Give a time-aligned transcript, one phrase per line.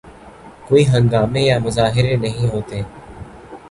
[0.67, 2.81] کوئی ہنگامے یا مظاہرے نہیں ہوئے۔